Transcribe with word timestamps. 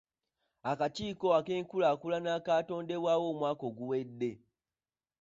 Akakiiko 0.71 1.27
ak'awamu 1.37 1.37
ak'enkulaakulana 1.45 2.31
kaatondebwawo 2.45 3.25
omwaka 3.33 3.63
oguwedde. 3.69 4.31